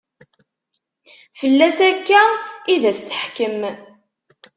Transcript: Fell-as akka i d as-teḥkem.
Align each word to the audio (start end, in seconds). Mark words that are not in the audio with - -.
Fell-as 1.39 1.77
akka 1.89 2.21
i 2.73 2.75
d 2.81 2.83
as-teḥkem. 2.91 3.59